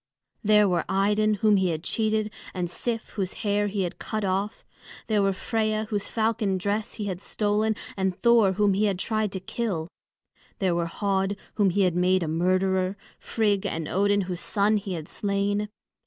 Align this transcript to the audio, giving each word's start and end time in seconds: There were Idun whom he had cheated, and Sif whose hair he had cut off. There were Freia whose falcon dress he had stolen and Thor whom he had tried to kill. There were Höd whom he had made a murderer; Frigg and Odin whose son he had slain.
There 0.43 0.67
were 0.67 0.83
Idun 0.89 1.35
whom 1.45 1.57
he 1.57 1.69
had 1.69 1.83
cheated, 1.83 2.31
and 2.55 2.71
Sif 2.71 3.09
whose 3.09 3.33
hair 3.45 3.67
he 3.67 3.83
had 3.83 3.99
cut 3.99 4.25
off. 4.25 4.65
There 5.05 5.21
were 5.21 5.31
Freia 5.31 5.85
whose 5.89 6.07
falcon 6.07 6.57
dress 6.57 6.93
he 6.95 7.05
had 7.05 7.21
stolen 7.21 7.75
and 7.95 8.19
Thor 8.19 8.53
whom 8.53 8.73
he 8.73 8.85
had 8.85 8.97
tried 8.97 9.31
to 9.33 9.39
kill. 9.39 9.87
There 10.57 10.73
were 10.73 10.87
Höd 10.87 11.37
whom 11.53 11.69
he 11.69 11.81
had 11.81 11.95
made 11.95 12.23
a 12.23 12.27
murderer; 12.27 12.97
Frigg 13.19 13.63
and 13.63 13.87
Odin 13.87 14.21
whose 14.21 14.41
son 14.41 14.77
he 14.77 14.93
had 14.93 15.07
slain. 15.07 15.69